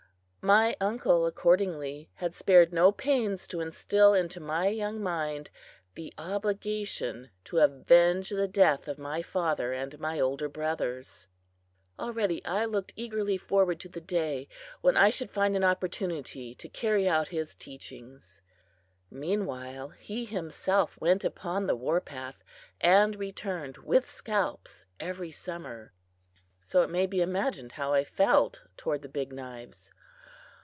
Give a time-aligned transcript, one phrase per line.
[0.43, 5.51] My uncle, accordingly, had spared no pains to instill into my young mind
[5.93, 11.27] the obligation to avenge the death of my father and my older brothers.
[11.99, 14.47] Already I looked eagerly forward to the day
[14.81, 18.41] when I should find an opportunity to carry out his teachings.
[19.11, 22.43] Meanwhile, he himself went upon the war path
[22.81, 25.93] and returned with scalps every summer.
[26.57, 29.91] So it may be imagined how I felt toward the Big Knives!